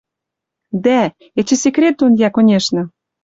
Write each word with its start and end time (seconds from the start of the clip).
Дӓ! 0.85 1.01
Эче 1.39 1.55
секрет 1.63 1.95
дон 1.99 2.13
йӓ, 2.21 2.29
конечно 2.35 2.81